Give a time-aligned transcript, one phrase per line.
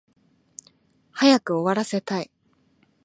[1.13, 2.31] 早く終わらせたい